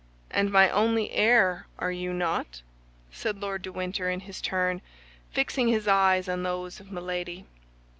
[0.31, 2.63] "And my only heir, are you not?"
[3.11, 4.81] said Lord de Winter in his turn,
[5.31, 7.45] fixing his eyes on those of Milady.